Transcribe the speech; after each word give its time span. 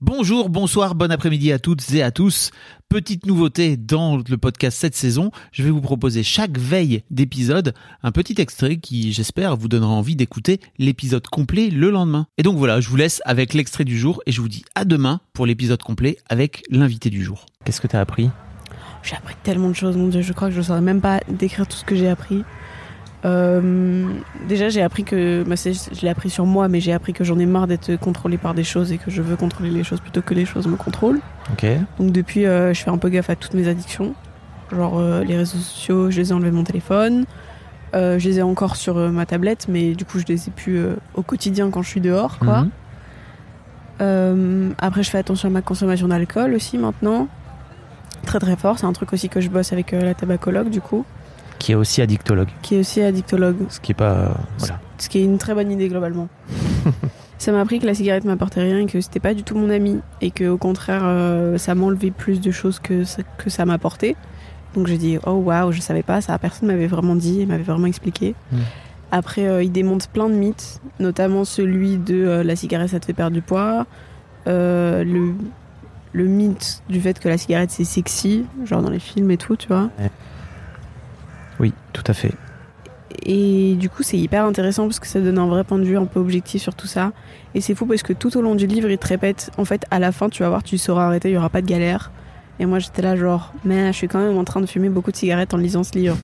Bonjour, 0.00 0.48
bonsoir, 0.48 0.94
bon 0.94 1.10
après-midi 1.10 1.50
à 1.50 1.58
toutes 1.58 1.92
et 1.92 2.04
à 2.04 2.12
tous. 2.12 2.52
Petite 2.88 3.26
nouveauté 3.26 3.76
dans 3.76 4.18
le 4.18 4.38
podcast 4.38 4.78
cette 4.78 4.94
saison, 4.94 5.32
je 5.50 5.64
vais 5.64 5.70
vous 5.70 5.80
proposer 5.80 6.22
chaque 6.22 6.56
veille 6.56 7.02
d'épisode 7.10 7.74
un 8.04 8.12
petit 8.12 8.40
extrait 8.40 8.76
qui, 8.76 9.12
j'espère, 9.12 9.56
vous 9.56 9.66
donnera 9.66 9.90
envie 9.90 10.14
d'écouter 10.14 10.60
l'épisode 10.78 11.26
complet 11.26 11.68
le 11.68 11.90
lendemain. 11.90 12.28
Et 12.38 12.44
donc 12.44 12.58
voilà, 12.58 12.80
je 12.80 12.88
vous 12.88 12.94
laisse 12.94 13.20
avec 13.24 13.54
l'extrait 13.54 13.82
du 13.82 13.98
jour 13.98 14.22
et 14.24 14.30
je 14.30 14.40
vous 14.40 14.48
dis 14.48 14.64
à 14.76 14.84
demain 14.84 15.20
pour 15.32 15.46
l'épisode 15.46 15.82
complet 15.82 16.18
avec 16.28 16.62
l'invité 16.70 17.10
du 17.10 17.24
jour. 17.24 17.46
Qu'est-ce 17.64 17.80
que 17.80 17.88
t'as 17.88 18.00
appris? 18.00 18.30
J'ai 19.02 19.16
appris 19.16 19.34
tellement 19.42 19.68
de 19.68 19.74
choses, 19.74 19.96
mon 19.96 20.06
dieu, 20.06 20.22
je 20.22 20.32
crois 20.32 20.46
que 20.46 20.54
je 20.54 20.60
ne 20.60 20.64
saurais 20.64 20.80
même 20.80 21.00
pas 21.00 21.18
décrire 21.26 21.66
tout 21.66 21.76
ce 21.76 21.84
que 21.84 21.96
j'ai 21.96 22.08
appris. 22.08 22.44
Euh, 23.24 24.08
déjà, 24.46 24.68
j'ai 24.68 24.82
appris 24.82 25.04
que, 25.04 25.42
bah, 25.42 25.56
je 25.56 26.00
l'ai 26.02 26.08
appris 26.08 26.30
sur 26.30 26.46
moi, 26.46 26.68
mais 26.68 26.80
j'ai 26.80 26.92
appris 26.92 27.12
que 27.12 27.24
j'en 27.24 27.38
ai 27.38 27.46
marre 27.46 27.66
d'être 27.66 27.96
contrôlée 27.96 28.38
par 28.38 28.54
des 28.54 28.64
choses 28.64 28.92
et 28.92 28.98
que 28.98 29.10
je 29.10 29.22
veux 29.22 29.36
contrôler 29.36 29.70
les 29.70 29.84
choses 29.84 30.00
plutôt 30.00 30.22
que 30.22 30.34
les 30.34 30.44
choses 30.44 30.66
me 30.66 30.76
contrôlent. 30.76 31.20
Ok. 31.52 31.66
Donc 31.98 32.12
depuis, 32.12 32.46
euh, 32.46 32.72
je 32.72 32.82
fais 32.82 32.90
un 32.90 32.98
peu 32.98 33.08
gaffe 33.08 33.30
à 33.30 33.36
toutes 33.36 33.54
mes 33.54 33.68
addictions. 33.68 34.14
Genre 34.70 34.98
euh, 34.98 35.24
les 35.24 35.36
réseaux 35.36 35.58
sociaux, 35.58 36.10
je 36.10 36.20
les 36.20 36.30
ai 36.30 36.32
enlevés 36.32 36.50
de 36.50 36.56
mon 36.56 36.64
téléphone. 36.64 37.24
Je 37.94 38.22
les 38.22 38.38
ai 38.38 38.42
encore 38.42 38.76
sur 38.76 38.96
ma 38.96 39.24
tablette, 39.24 39.66
mais 39.68 39.94
du 39.94 40.04
coup, 40.04 40.18
je 40.18 40.26
les 40.26 40.48
ai 40.48 40.50
plus 40.50 40.78
au 41.14 41.22
quotidien 41.22 41.70
quand 41.70 41.82
je 41.82 41.88
suis 41.88 42.02
dehors, 42.02 42.38
quoi. 42.38 42.66
Mhm. 44.00 44.74
Après, 44.78 45.02
je 45.02 45.10
fais 45.10 45.18
attention 45.18 45.48
à 45.48 45.50
ma 45.50 45.62
consommation 45.62 46.06
d'alcool 46.06 46.54
aussi 46.54 46.78
maintenant. 46.78 47.26
Très 48.26 48.38
très 48.38 48.56
fort, 48.56 48.78
c'est 48.78 48.84
un 48.84 48.92
truc 48.92 49.12
aussi 49.14 49.30
que 49.30 49.40
je 49.40 49.48
bosse 49.48 49.72
avec 49.72 49.92
la 49.92 50.12
tabacologue 50.12 50.68
du 50.68 50.82
coup, 50.82 51.06
Qui 51.58 51.72
est 51.72 51.74
aussi 51.74 52.00
addictologue. 52.02 52.48
qui 52.62 52.76
est 52.76 52.80
aussi 52.80 53.02
addictologue, 53.02 53.56
Ce 53.68 53.80
qui 53.80 53.92
est 53.92 53.94
pas. 53.94 54.12
euh, 54.12 54.28
voilà. 54.58 54.80
ce 54.98 55.08
qui 55.08 55.18
est 55.18 55.24
une 55.24 55.38
très 55.38 55.54
bonne 55.54 55.70
idée 55.70 55.88
globalement. 55.88 56.28
ça 57.38 57.52
m'a 57.52 57.60
appris 57.60 57.78
que 57.78 57.86
la 57.86 57.94
cigarette 57.94 58.24
m'apportait 58.24 58.60
rien 58.62 58.78
et 58.80 58.86
que 58.86 59.00
c'était 59.00 59.20
pas 59.20 59.34
du 59.34 59.42
tout 59.42 59.56
mon 59.56 59.70
ami 59.70 60.00
et 60.20 60.30
que 60.30 60.48
au 60.48 60.58
contraire 60.58 61.02
euh, 61.04 61.58
ça 61.58 61.74
m'enlevait 61.74 62.10
plus 62.10 62.40
de 62.40 62.50
choses 62.50 62.78
que 62.78 63.04
ça, 63.04 63.22
que 63.38 63.50
ça 63.50 63.64
m'apportait. 63.64 64.16
Donc 64.74 64.86
j'ai 64.86 64.98
dit 64.98 65.18
oh 65.26 65.32
waouh, 65.32 65.72
je 65.72 65.80
savais 65.80 66.02
pas 66.02 66.20
ça, 66.20 66.38
personne 66.38 66.68
m'avait 66.68 66.86
vraiment 66.86 67.16
dit 67.16 67.40
et 67.40 67.46
m'avait 67.46 67.62
vraiment 67.62 67.86
expliqué. 67.86 68.34
Mm. 68.52 68.56
Après 69.10 69.46
euh, 69.46 69.62
il 69.62 69.72
démonte 69.72 70.08
plein 70.08 70.28
de 70.28 70.34
mythes, 70.34 70.80
notamment 71.00 71.44
celui 71.44 71.96
de 71.96 72.14
euh, 72.16 72.44
la 72.44 72.54
cigarette 72.56 72.90
ça 72.90 73.00
te 73.00 73.06
fait 73.06 73.14
perdre 73.14 73.34
du 73.34 73.42
poids, 73.42 73.86
le 74.46 75.32
le 76.12 76.24
mythe 76.24 76.82
du 76.88 77.00
fait 77.00 77.18
que 77.18 77.28
la 77.28 77.36
cigarette 77.38 77.70
c'est 77.70 77.84
sexy, 77.84 78.44
genre 78.64 78.82
dans 78.82 78.90
les 78.90 78.98
films 78.98 79.30
et 79.30 79.36
tout, 79.36 79.56
tu 79.56 79.68
vois. 79.68 79.90
Oui, 81.60 81.72
tout 81.92 82.04
à 82.06 82.12
fait. 82.12 82.32
Et 83.24 83.74
du 83.74 83.88
coup, 83.88 84.02
c'est 84.02 84.18
hyper 84.18 84.44
intéressant 84.44 84.84
parce 84.84 85.00
que 85.00 85.06
ça 85.06 85.20
donne 85.20 85.38
un 85.38 85.46
vrai 85.46 85.64
point 85.64 85.78
de 85.78 85.84
vue 85.84 85.96
un 85.96 86.04
peu 86.04 86.20
objectif 86.20 86.62
sur 86.62 86.74
tout 86.74 86.86
ça. 86.86 87.12
Et 87.54 87.60
c'est 87.60 87.74
fou 87.74 87.86
parce 87.86 88.02
que 88.02 88.12
tout 88.12 88.36
au 88.36 88.42
long 88.42 88.54
du 88.54 88.66
livre, 88.66 88.90
il 88.90 88.98
te 88.98 89.06
répète, 89.06 89.50
en 89.56 89.64
fait, 89.64 89.84
à 89.90 89.98
la 89.98 90.12
fin, 90.12 90.28
tu 90.28 90.42
vas 90.42 90.50
voir, 90.50 90.62
tu 90.62 90.78
sauras 90.78 91.06
arrêter, 91.06 91.30
il 91.30 91.34
y 91.34 91.38
aura 91.38 91.48
pas 91.48 91.62
de 91.62 91.66
galère. 91.66 92.12
Et 92.60 92.66
moi, 92.66 92.78
j'étais 92.78 93.02
là, 93.02 93.16
genre, 93.16 93.52
mais 93.64 93.92
je 93.92 93.96
suis 93.96 94.08
quand 94.08 94.18
même 94.18 94.36
en 94.36 94.44
train 94.44 94.60
de 94.60 94.66
fumer 94.66 94.88
beaucoup 94.88 95.10
de 95.10 95.16
cigarettes 95.16 95.54
en 95.54 95.58
lisant 95.58 95.84
ce 95.84 95.92
livre. 95.92 96.18